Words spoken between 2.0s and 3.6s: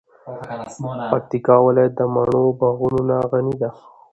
مڼو د باغونو نه غنی